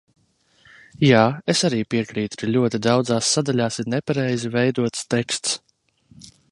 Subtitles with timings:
[1.07, 1.19] Jā,
[1.53, 5.57] es arī piekrītu, ka ļoti daudzās sadaļās ir nepareizi veidots teksts.